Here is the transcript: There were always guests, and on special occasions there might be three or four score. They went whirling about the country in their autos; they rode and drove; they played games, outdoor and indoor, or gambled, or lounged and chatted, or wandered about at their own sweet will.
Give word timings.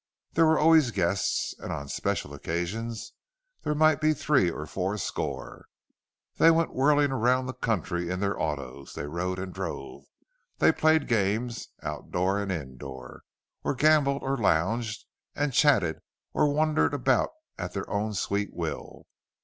There 0.33 0.47
were 0.47 0.57
always 0.57 0.89
guests, 0.89 1.53
and 1.59 1.71
on 1.71 1.87
special 1.87 2.33
occasions 2.33 3.13
there 3.61 3.75
might 3.75 4.01
be 4.01 4.15
three 4.15 4.49
or 4.49 4.65
four 4.65 4.97
score. 4.97 5.67
They 6.37 6.49
went 6.49 6.73
whirling 6.73 7.11
about 7.11 7.45
the 7.45 7.53
country 7.53 8.09
in 8.09 8.19
their 8.19 8.39
autos; 8.41 8.95
they 8.95 9.05
rode 9.05 9.37
and 9.37 9.53
drove; 9.53 10.05
they 10.57 10.71
played 10.71 11.07
games, 11.07 11.67
outdoor 11.83 12.39
and 12.39 12.51
indoor, 12.51 13.21
or 13.63 13.75
gambled, 13.75 14.23
or 14.23 14.39
lounged 14.39 15.05
and 15.35 15.53
chatted, 15.53 15.99
or 16.33 16.51
wandered 16.51 16.95
about 16.95 17.29
at 17.59 17.73
their 17.73 17.87
own 17.87 18.15
sweet 18.15 18.55
will. 18.55 19.05